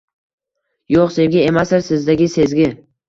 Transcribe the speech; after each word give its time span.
Yo’q, 0.95 1.13
sevgi 1.17 1.43
emasdir 1.49 1.85
sizdagi 1.91 2.29
sezgi 2.39 2.71